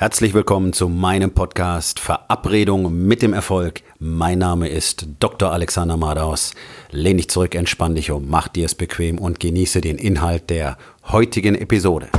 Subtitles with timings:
[0.00, 3.82] Herzlich willkommen zu meinem Podcast Verabredung mit dem Erfolg.
[3.98, 5.50] Mein Name ist Dr.
[5.50, 6.54] Alexander Madaus.
[6.92, 10.78] Lehn dich zurück, entspann dich um, mach dir es bequem und genieße den Inhalt der
[11.08, 12.10] heutigen Episode.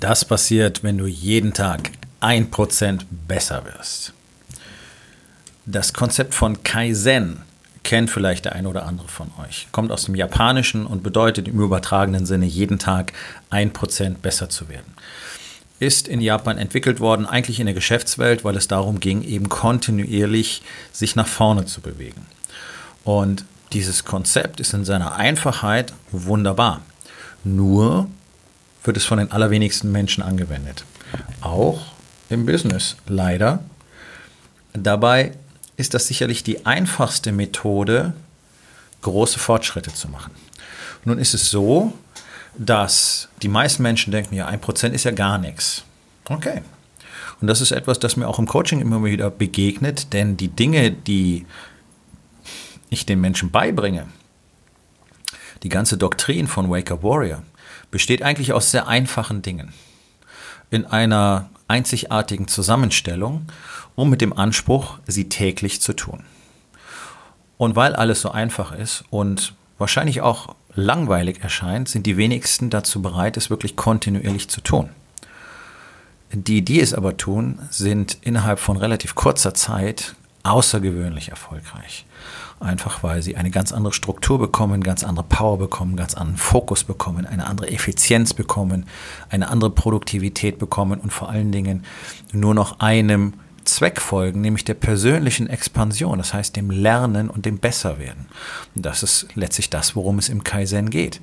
[0.00, 4.14] Das passiert, wenn du jeden Tag ein Prozent besser wirst.
[5.66, 7.40] Das Konzept von Kaizen
[7.84, 9.68] kennt vielleicht der eine oder andere von euch.
[9.72, 13.12] Kommt aus dem Japanischen und bedeutet im übertragenen Sinne jeden Tag
[13.50, 14.94] ein Prozent besser zu werden.
[15.80, 20.62] Ist in Japan entwickelt worden, eigentlich in der Geschäftswelt, weil es darum ging, eben kontinuierlich
[20.92, 22.26] sich nach vorne zu bewegen.
[23.02, 26.82] Und dieses Konzept ist in seiner Einfachheit wunderbar.
[27.42, 28.08] Nur
[28.82, 30.84] wird es von den allerwenigsten Menschen angewendet.
[31.40, 31.80] Auch
[32.28, 33.64] im Business, leider.
[34.74, 35.32] Dabei
[35.76, 38.14] ist das sicherlich die einfachste Methode,
[39.02, 40.32] große Fortschritte zu machen.
[41.04, 41.92] Nun ist es so,
[42.56, 45.84] dass die meisten Menschen denken, ja, ein Prozent ist ja gar nichts.
[46.28, 46.62] Okay.
[47.40, 50.92] Und das ist etwas, das mir auch im Coaching immer wieder begegnet, denn die Dinge,
[50.92, 51.46] die
[52.90, 54.06] ich den Menschen beibringe,
[55.62, 57.42] die ganze Doktrin von Wake Up Warrior,
[57.90, 59.72] besteht eigentlich aus sehr einfachen Dingen.
[60.70, 63.46] In einer einzigartigen Zusammenstellung
[63.94, 66.24] und mit dem Anspruch, sie täglich zu tun.
[67.56, 73.00] Und weil alles so einfach ist und wahrscheinlich auch langweilig erscheint, sind die wenigsten dazu
[73.00, 74.90] bereit, es wirklich kontinuierlich zu tun.
[76.32, 82.06] Die, die es aber tun, sind innerhalb von relativ kurzer Zeit außergewöhnlich erfolgreich.
[82.60, 86.84] Einfach weil sie eine ganz andere Struktur bekommen, ganz andere Power bekommen, ganz anderen Fokus
[86.84, 88.86] bekommen, eine andere Effizienz bekommen,
[89.28, 91.84] eine andere Produktivität bekommen und vor allen Dingen
[92.32, 93.34] nur noch einem
[93.64, 98.26] Zweck folgen, nämlich der persönlichen Expansion, das heißt dem Lernen und dem Besserwerden.
[98.74, 101.20] Und das ist letztlich das, worum es im Kaizen geht.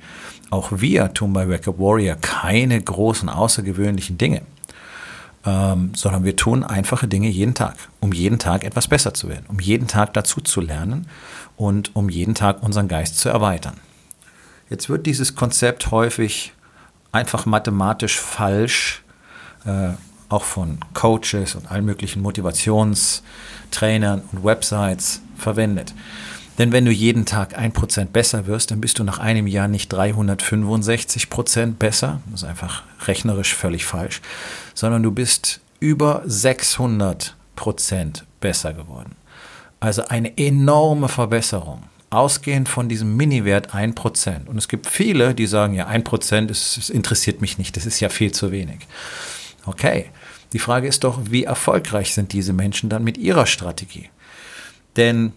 [0.50, 4.42] Auch wir tun bei Wake Up Warrior keine großen, außergewöhnlichen Dinge,
[5.44, 9.46] ähm, sondern wir tun einfache Dinge jeden Tag, um jeden Tag etwas besser zu werden,
[9.48, 11.06] um jeden Tag dazu zu lernen
[11.56, 13.78] und um jeden Tag unseren Geist zu erweitern.
[14.70, 16.52] Jetzt wird dieses Konzept häufig
[17.10, 19.02] einfach mathematisch falsch
[19.66, 19.90] äh,
[20.28, 25.92] auch von Coaches und allen möglichen Motivationstrainern und Websites verwendet.
[26.58, 29.68] Denn wenn du jeden Tag ein Prozent besser wirst, dann bist du nach einem Jahr
[29.68, 34.20] nicht 365 Prozent besser, das ist einfach rechnerisch völlig falsch,
[34.74, 39.16] sondern du bist über 600 Prozent besser geworden.
[39.80, 44.46] Also eine enorme Verbesserung, ausgehend von diesem Mini-Wert 1%.
[44.46, 47.98] Und es gibt viele, die sagen, ja, 1% ist, das interessiert mich nicht, das ist
[48.00, 48.86] ja viel zu wenig.
[49.64, 50.10] Okay,
[50.52, 54.10] die Frage ist doch, wie erfolgreich sind diese Menschen dann mit ihrer Strategie?
[54.96, 55.32] Denn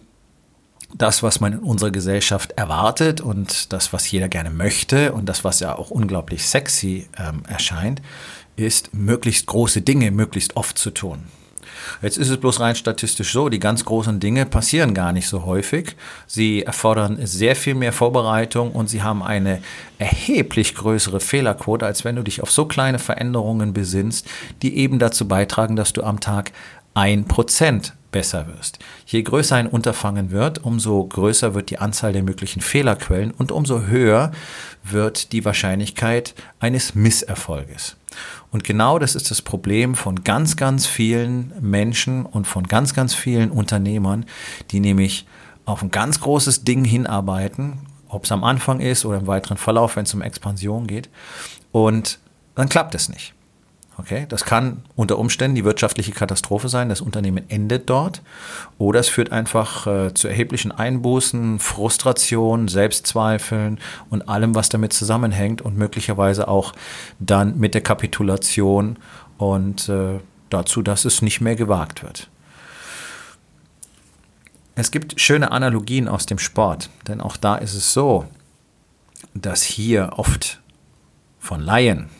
[0.98, 5.44] das, was man in unserer Gesellschaft erwartet und das, was jeder gerne möchte und das,
[5.44, 8.00] was ja auch unglaublich sexy ähm, erscheint,
[8.56, 11.24] ist, möglichst große Dinge möglichst oft zu tun.
[12.02, 15.44] Jetzt ist es bloß rein statistisch so, die ganz großen Dinge passieren gar nicht so
[15.44, 15.96] häufig.
[16.26, 19.60] Sie erfordern sehr viel mehr Vorbereitung und sie haben eine
[19.98, 24.26] erheblich größere Fehlerquote, als wenn du dich auf so kleine Veränderungen besinnst,
[24.62, 26.52] die eben dazu beitragen, dass du am Tag
[26.94, 28.78] ein Prozent besser wirst.
[29.04, 33.82] Je größer ein Unterfangen wird, umso größer wird die Anzahl der möglichen Fehlerquellen und umso
[33.82, 34.32] höher
[34.82, 37.96] wird die Wahrscheinlichkeit eines Misserfolges.
[38.50, 43.14] Und genau das ist das Problem von ganz, ganz vielen Menschen und von ganz, ganz
[43.14, 44.24] vielen Unternehmern,
[44.70, 45.26] die nämlich
[45.66, 49.96] auf ein ganz großes Ding hinarbeiten, ob es am Anfang ist oder im weiteren Verlauf,
[49.96, 51.10] wenn es um Expansion geht.
[51.70, 52.18] Und
[52.54, 53.34] dann klappt es nicht.
[53.98, 56.90] Okay, das kann unter Umständen die wirtschaftliche Katastrophe sein.
[56.90, 58.20] Das Unternehmen endet dort.
[58.76, 63.78] Oder es führt einfach äh, zu erheblichen Einbußen, Frustration, Selbstzweifeln
[64.10, 66.74] und allem, was damit zusammenhängt und möglicherweise auch
[67.18, 68.98] dann mit der Kapitulation
[69.38, 70.20] und äh,
[70.50, 72.28] dazu, dass es nicht mehr gewagt wird.
[74.74, 78.26] Es gibt schöne Analogien aus dem Sport, denn auch da ist es so,
[79.32, 80.60] dass hier oft
[81.38, 82.10] von Laien,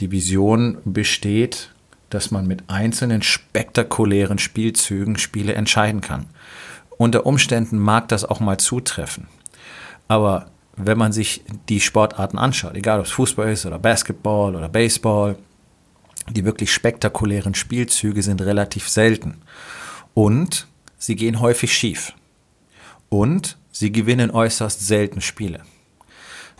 [0.00, 1.72] die Vision besteht,
[2.10, 6.26] dass man mit einzelnen spektakulären Spielzügen Spiele entscheiden kann.
[6.96, 9.28] Unter Umständen mag das auch mal zutreffen.
[10.08, 14.68] Aber wenn man sich die Sportarten anschaut, egal ob es Fußball ist oder Basketball oder
[14.68, 15.36] Baseball,
[16.30, 19.38] die wirklich spektakulären Spielzüge sind relativ selten.
[20.14, 20.66] Und
[20.98, 22.12] sie gehen häufig schief.
[23.08, 25.62] Und sie gewinnen äußerst selten Spiele.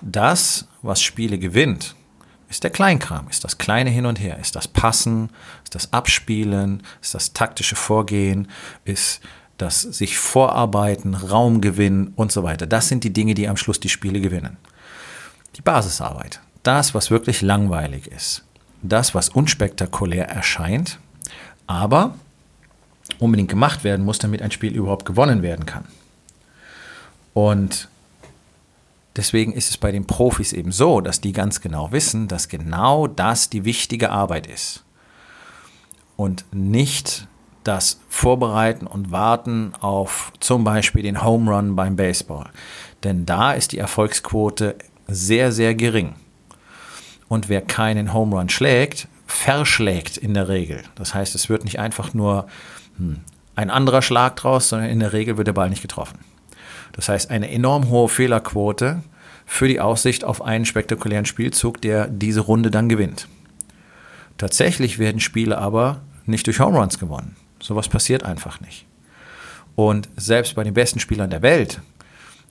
[0.01, 1.95] Das, was Spiele gewinnt,
[2.49, 5.31] ist der Kleinkram, ist das kleine Hin und Her, ist das Passen,
[5.65, 8.49] ist das Abspielen, ist das taktische Vorgehen,
[8.85, 9.21] ist
[9.59, 12.67] das sich vorarbeiten, Raum gewinnen und so weiter.
[12.67, 14.57] Das sind die Dinge, die am Schluss die Spiele gewinnen.
[15.57, 18.45] Die Basisarbeit, das, was wirklich langweilig ist,
[18.83, 20.99] das, was unspektakulär erscheint,
[21.67, 22.15] aber
[23.19, 25.85] unbedingt gemacht werden muss, damit ein Spiel überhaupt gewonnen werden kann.
[27.35, 27.89] Und
[29.19, 33.07] deswegen ist es bei den Profis eben so, dass die ganz genau wissen, dass genau
[33.07, 34.85] das die wichtige Arbeit ist.
[36.17, 37.29] Und nicht
[37.65, 42.49] das Vorbereiten und Warten auf zum Beispiel den Home Run beim Baseball.
[43.05, 44.77] Denn da ist die Erfolgsquote
[45.07, 46.15] sehr, sehr gering.
[47.29, 50.83] Und wer keinen Home Run schlägt, verschlägt in der Regel.
[50.95, 52.47] Das heißt, es wird nicht einfach nur
[52.97, 53.21] hm,
[53.55, 56.19] ein anderer Schlag draus, sondern in der Regel wird der Ball nicht getroffen.
[56.99, 59.05] Das heißt, eine enorm hohe Fehlerquote
[59.47, 63.29] für die Aussicht auf einen spektakulären Spielzug, der diese Runde dann gewinnt.
[64.37, 67.37] Tatsächlich werden Spiele aber nicht durch Home Runs gewonnen.
[67.63, 68.85] Sowas passiert einfach nicht.
[69.77, 71.81] Und selbst bei den besten Spielern der Welt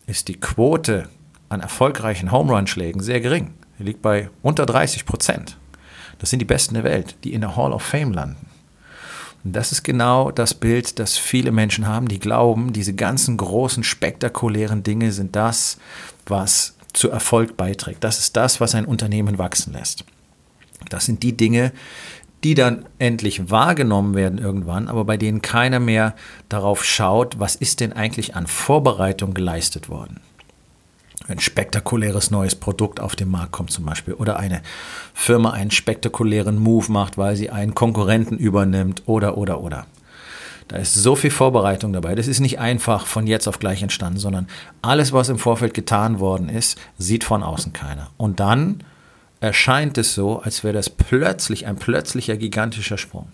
[0.06, 1.10] ist die Quote
[1.50, 3.54] an erfolgreichen Home Run Schlägen sehr gering.
[3.80, 5.58] Die liegt bei unter 30 Prozent.
[6.20, 8.48] Das sind die Besten der Welt, die in der Hall of Fame landen.
[9.54, 14.84] Das ist genau das Bild, das viele Menschen haben, die glauben, diese ganzen großen, spektakulären
[14.84, 15.78] Dinge sind das,
[16.26, 18.04] was zu Erfolg beiträgt.
[18.04, 20.06] Das ist das, was ein Unternehmen wachsen lässt.
[20.90, 21.72] Das sind die Dinge,
[22.44, 26.16] die dann endlich wahrgenommen werden irgendwann, aber bei denen keiner mehr
[26.50, 30.22] darauf schaut, was ist denn eigentlich an Vorbereitung geleistet worden
[31.28, 34.62] ein spektakuläres neues Produkt auf den Markt kommt zum Beispiel oder eine
[35.14, 39.86] Firma einen spektakulären Move macht, weil sie einen Konkurrenten übernimmt oder oder oder.
[40.68, 42.16] Da ist so viel Vorbereitung dabei.
[42.16, 44.48] Das ist nicht einfach von jetzt auf gleich entstanden, sondern
[44.82, 48.10] alles, was im Vorfeld getan worden ist, sieht von außen keiner.
[48.18, 48.84] Und dann
[49.40, 53.30] erscheint es so, als wäre das plötzlich ein plötzlicher gigantischer Sprung.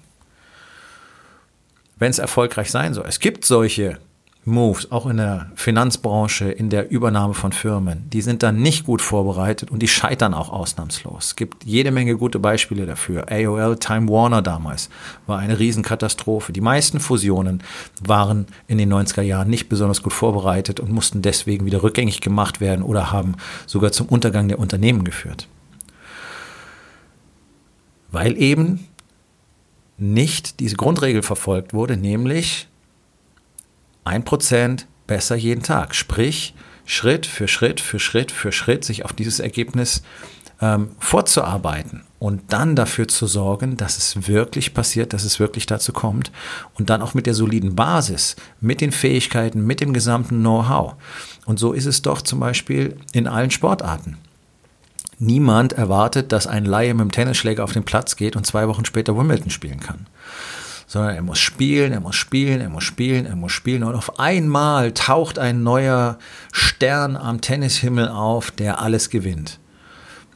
[1.98, 3.06] Wenn es erfolgreich sein soll.
[3.08, 3.98] Es gibt solche
[4.46, 9.02] Moves, auch in der Finanzbranche, in der Übernahme von Firmen, die sind dann nicht gut
[9.02, 11.28] vorbereitet und die scheitern auch ausnahmslos.
[11.28, 13.26] Es gibt jede Menge gute Beispiele dafür.
[13.32, 14.90] AOL, Time Warner damals
[15.28, 16.52] war eine Riesenkatastrophe.
[16.52, 17.64] Die meisten Fusionen
[18.06, 22.60] waren in den 90er Jahren nicht besonders gut vorbereitet und mussten deswegen wieder rückgängig gemacht
[22.60, 23.36] werden oder haben
[23.66, 25.48] sogar zum Untergang der Unternehmen geführt.
[28.12, 28.88] Weil eben
[29.98, 32.68] nicht diese Grundregel verfolgt wurde, nämlich
[34.04, 35.96] ein Prozent besser jeden Tag.
[35.96, 36.54] Sprich,
[36.86, 40.04] Schritt für Schritt für Schritt für Schritt sich auf dieses Ergebnis
[40.62, 45.94] ähm, vorzuarbeiten und dann dafür zu sorgen, dass es wirklich passiert, dass es wirklich dazu
[45.94, 46.32] kommt
[46.76, 50.96] und dann auch mit der soliden Basis, mit den Fähigkeiten, mit dem gesamten Know-how.
[51.46, 54.18] Und so ist es doch zum Beispiel in allen Sportarten.
[55.20, 58.86] Niemand erwartet, dass ein Laie mit dem Tennisschläger auf den Platz geht und zwei Wochen
[58.86, 60.08] später Wimbledon spielen kann
[60.94, 63.84] sondern er muss spielen, er muss spielen, er muss spielen, er muss spielen.
[63.84, 66.20] Und auf einmal taucht ein neuer
[66.52, 69.60] Stern am Tennishimmel auf, der alles gewinnt.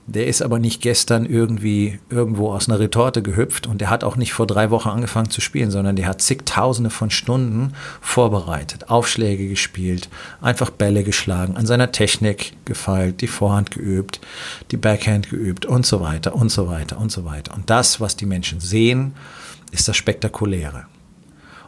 [0.08, 4.16] Der ist aber nicht gestern irgendwie irgendwo aus einer Retorte gehüpft und der hat auch
[4.16, 9.48] nicht vor drei Wochen angefangen zu spielen, sondern der hat zigtausende von Stunden vorbereitet, Aufschläge
[9.50, 10.10] gespielt,
[10.42, 14.22] einfach Bälle geschlagen, an seiner Technik gefeilt, die Vorhand geübt,
[14.72, 17.54] die Backhand geübt und so weiter und so weiter und so weiter.
[17.54, 19.14] Und das, was die Menschen sehen,
[19.80, 20.86] ist das Spektakuläre.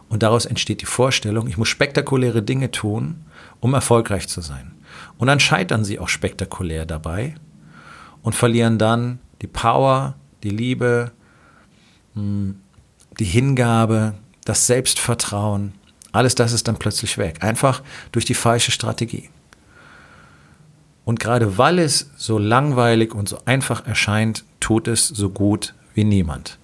[0.09, 3.25] Und daraus entsteht die Vorstellung, ich muss spektakuläre Dinge tun,
[3.59, 4.71] um erfolgreich zu sein.
[5.17, 7.35] Und dann scheitern sie auch spektakulär dabei
[8.23, 11.11] und verlieren dann die Power, die Liebe,
[12.15, 12.59] hm,
[13.19, 15.73] die Hingabe, das Selbstvertrauen.
[16.11, 17.43] Alles das ist dann plötzlich weg.
[17.43, 19.29] Einfach durch die falsche Strategie.
[21.05, 26.03] Und gerade weil es so langweilig und so einfach erscheint, tut es so gut wie
[26.03, 26.57] niemand.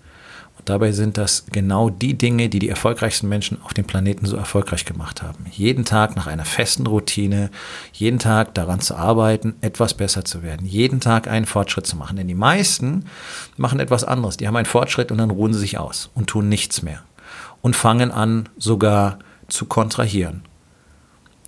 [0.66, 4.84] Dabei sind das genau die Dinge, die die erfolgreichsten Menschen auf dem Planeten so erfolgreich
[4.84, 5.46] gemacht haben.
[5.52, 7.52] Jeden Tag nach einer festen Routine,
[7.94, 12.18] jeden Tag daran zu arbeiten, etwas besser zu werden, jeden Tag einen Fortschritt zu machen.
[12.18, 13.06] Denn die meisten
[13.58, 14.38] machen etwas anderes.
[14.38, 17.04] Die haben einen Fortschritt und dann ruhen sie sich aus und tun nichts mehr
[17.62, 20.42] und fangen an sogar zu kontrahieren.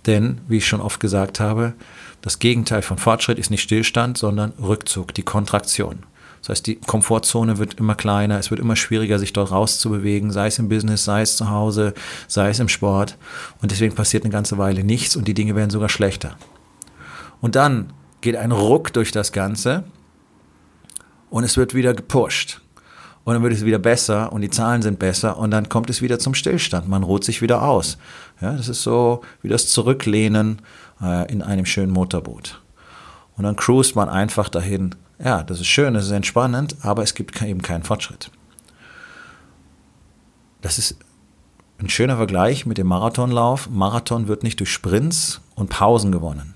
[0.06, 1.74] Denn, wie ich schon oft gesagt habe,
[2.22, 6.04] das Gegenteil von Fortschritt ist nicht Stillstand, sondern Rückzug, die Kontraktion.
[6.40, 10.46] Das heißt, die Komfortzone wird immer kleiner, es wird immer schwieriger, sich dort rauszubewegen, sei
[10.46, 11.94] es im Business, sei es zu Hause,
[12.26, 13.16] sei es im Sport.
[13.60, 16.36] Und deswegen passiert eine ganze Weile nichts und die Dinge werden sogar schlechter.
[17.40, 19.84] Und dann geht ein Ruck durch das Ganze
[21.30, 22.60] und es wird wieder gepusht.
[23.24, 26.00] Und dann wird es wieder besser und die Zahlen sind besser und dann kommt es
[26.00, 26.88] wieder zum Stillstand.
[26.88, 27.98] Man ruht sich wieder aus.
[28.40, 30.62] Ja, das ist so wie das Zurücklehnen
[31.02, 32.62] äh, in einem schönen Motorboot.
[33.36, 37.14] Und dann cruist man einfach dahin, Ja, das ist schön, das ist entspannend, aber es
[37.14, 38.30] gibt eben keinen Fortschritt.
[40.60, 40.96] Das ist
[41.78, 43.68] ein schöner Vergleich mit dem Marathonlauf.
[43.70, 46.54] Marathon wird nicht durch Sprints und Pausen gewonnen.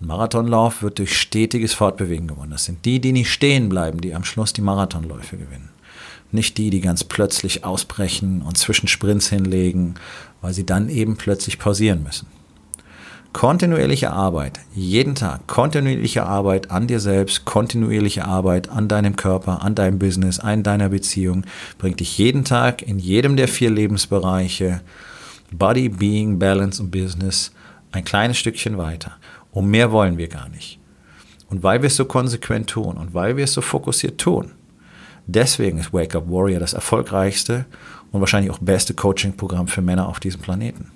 [0.00, 2.50] Ein Marathonlauf wird durch stetiges Fortbewegen gewonnen.
[2.50, 5.70] Das sind die, die nicht stehen bleiben, die am Schluss die Marathonläufe gewinnen.
[6.32, 9.94] Nicht die, die ganz plötzlich ausbrechen und zwischen Sprints hinlegen,
[10.40, 12.26] weil sie dann eben plötzlich pausieren müssen.
[13.32, 19.74] Kontinuierliche Arbeit, jeden Tag, kontinuierliche Arbeit an dir selbst, kontinuierliche Arbeit an deinem Körper, an
[19.74, 21.44] deinem Business, an deiner Beziehung,
[21.78, 24.82] bringt dich jeden Tag in jedem der vier Lebensbereiche,
[25.50, 27.52] Body, Being, Balance und Business,
[27.90, 29.12] ein kleines Stückchen weiter.
[29.50, 30.78] Und mehr wollen wir gar nicht.
[31.48, 34.52] Und weil wir es so konsequent tun und weil wir es so fokussiert tun,
[35.26, 37.64] deswegen ist Wake Up Warrior das erfolgreichste
[38.10, 40.90] und wahrscheinlich auch beste Coaching-Programm für Männer auf diesem Planeten.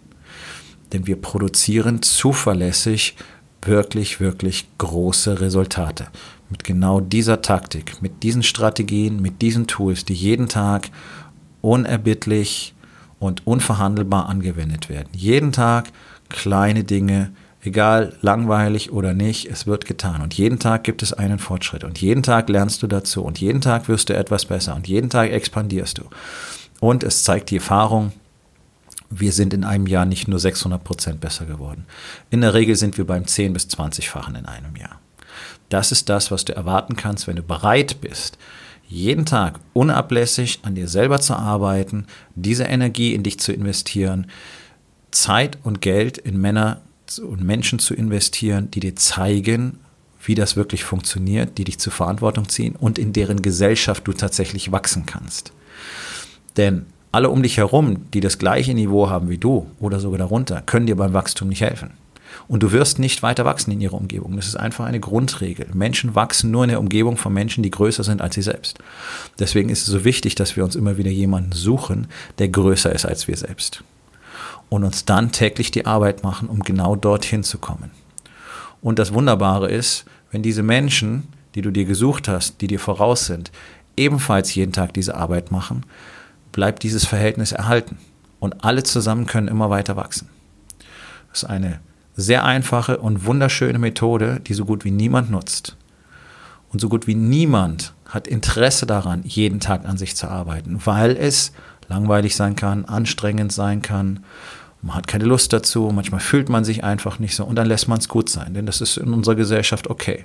[0.92, 3.16] Denn wir produzieren zuverlässig
[3.62, 6.06] wirklich, wirklich große Resultate.
[6.48, 10.90] Mit genau dieser Taktik, mit diesen Strategien, mit diesen Tools, die jeden Tag
[11.60, 12.74] unerbittlich
[13.18, 15.08] und unverhandelbar angewendet werden.
[15.12, 15.90] Jeden Tag
[16.28, 20.22] kleine Dinge, egal langweilig oder nicht, es wird getan.
[20.22, 21.82] Und jeden Tag gibt es einen Fortschritt.
[21.82, 23.22] Und jeden Tag lernst du dazu.
[23.22, 24.76] Und jeden Tag wirst du etwas besser.
[24.76, 26.04] Und jeden Tag expandierst du.
[26.78, 28.12] Und es zeigt die Erfahrung,
[29.10, 31.86] wir sind in einem Jahr nicht nur 600 Prozent besser geworden.
[32.30, 35.00] In der Regel sind wir beim 10 bis 20-fachen in einem Jahr.
[35.68, 38.38] Das ist das, was du erwarten kannst, wenn du bereit bist,
[38.88, 44.28] jeden Tag unablässig an dir selber zu arbeiten, diese Energie in dich zu investieren,
[45.10, 46.82] Zeit und Geld in Männer
[47.20, 49.80] und Menschen zu investieren, die dir zeigen,
[50.22, 54.72] wie das wirklich funktioniert, die dich zur Verantwortung ziehen und in deren Gesellschaft du tatsächlich
[54.72, 55.52] wachsen kannst.
[56.56, 60.62] Denn alle um dich herum, die das gleiche Niveau haben wie du oder sogar darunter,
[60.62, 61.90] können dir beim Wachstum nicht helfen.
[62.48, 64.36] Und du wirst nicht weiter wachsen in ihrer Umgebung.
[64.36, 65.66] Das ist einfach eine Grundregel.
[65.72, 68.78] Menschen wachsen nur in der Umgebung von Menschen, die größer sind als sie selbst.
[69.38, 72.08] Deswegen ist es so wichtig, dass wir uns immer wieder jemanden suchen,
[72.38, 73.82] der größer ist als wir selbst.
[74.68, 77.90] Und uns dann täglich die Arbeit machen, um genau dorthin zu kommen.
[78.80, 83.26] Und das Wunderbare ist, wenn diese Menschen, die du dir gesucht hast, die dir voraus
[83.26, 83.50] sind,
[83.96, 85.84] ebenfalls jeden Tag diese Arbeit machen,
[86.56, 87.98] bleibt dieses Verhältnis erhalten.
[88.40, 90.28] Und alle zusammen können immer weiter wachsen.
[91.28, 91.80] Das ist eine
[92.16, 95.76] sehr einfache und wunderschöne Methode, die so gut wie niemand nutzt.
[96.72, 101.16] Und so gut wie niemand hat Interesse daran, jeden Tag an sich zu arbeiten, weil
[101.16, 101.52] es
[101.88, 104.24] langweilig sein kann, anstrengend sein kann.
[104.80, 107.86] Man hat keine Lust dazu, manchmal fühlt man sich einfach nicht so und dann lässt
[107.86, 110.24] man es gut sein, denn das ist in unserer Gesellschaft okay.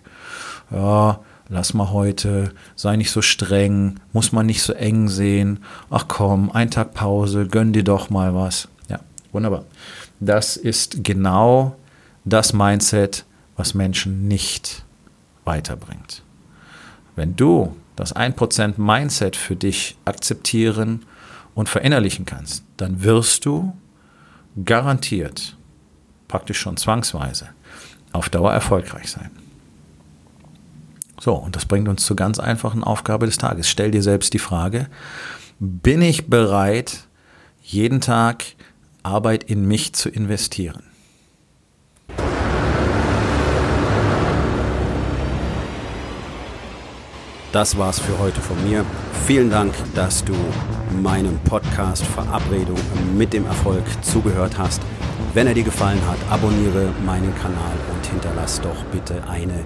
[0.69, 1.19] Ja,
[1.51, 5.59] lass mal heute, sei nicht so streng, muss man nicht so eng sehen.
[5.89, 8.69] Ach komm, ein Tag Pause, gönn dir doch mal was.
[8.89, 9.01] Ja,
[9.33, 9.65] wunderbar.
[10.19, 11.75] Das ist genau
[12.23, 13.25] das Mindset,
[13.57, 14.83] was Menschen nicht
[15.43, 16.23] weiterbringt.
[17.17, 21.05] Wenn du das 1% Mindset für dich akzeptieren
[21.53, 23.75] und verinnerlichen kannst, dann wirst du
[24.63, 25.57] garantiert,
[26.29, 27.49] praktisch schon zwangsweise,
[28.13, 29.31] auf Dauer erfolgreich sein.
[31.23, 33.69] So, und das bringt uns zur ganz einfachen Aufgabe des Tages.
[33.69, 34.87] Stell dir selbst die Frage,
[35.59, 37.03] bin ich bereit,
[37.61, 38.43] jeden Tag
[39.03, 40.81] Arbeit in mich zu investieren?
[47.51, 48.83] Das war's für heute von mir.
[49.27, 50.33] Vielen Dank, dass du
[51.03, 52.79] meinem Podcast Verabredung
[53.15, 54.81] mit dem Erfolg zugehört hast.
[55.35, 59.65] Wenn er dir gefallen hat, abonniere meinen Kanal und hinterlass doch bitte eine